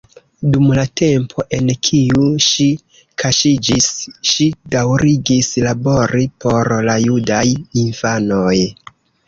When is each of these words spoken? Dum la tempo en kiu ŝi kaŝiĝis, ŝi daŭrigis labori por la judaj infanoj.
Dum 0.53 0.69
la 0.77 0.83
tempo 1.01 1.43
en 1.57 1.67
kiu 1.89 2.23
ŝi 2.45 2.65
kaŝiĝis, 3.25 3.91
ŝi 4.31 4.49
daŭrigis 4.77 5.53
labori 5.69 6.25
por 6.47 6.73
la 6.91 6.99
judaj 7.07 7.47
infanoj. 7.87 8.59